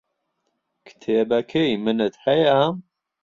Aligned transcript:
کتێبەکەی 0.87 1.67
منت 1.83 2.13
هەیە؟ 2.25 2.61